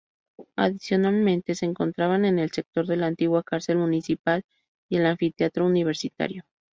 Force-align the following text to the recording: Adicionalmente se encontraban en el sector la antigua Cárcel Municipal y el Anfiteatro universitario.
Adicionalmente 0.55 1.53
se 1.53 1.67
encontraban 1.67 2.25
en 2.25 2.39
el 2.39 2.49
sector 2.49 2.87
la 2.87 3.05
antigua 3.05 3.43
Cárcel 3.43 3.77
Municipal 3.77 4.43
y 4.89 4.97
el 4.97 5.05
Anfiteatro 5.05 5.63
universitario. 5.67 6.43